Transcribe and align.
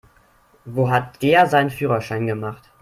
Wo 0.65 0.89
hat 0.89 1.21
der 1.21 1.45
seinen 1.45 1.69
Führerschein 1.69 2.25
gemacht? 2.25 2.71